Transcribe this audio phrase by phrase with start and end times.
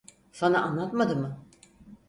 [0.31, 1.37] Sana anlatmadı mı?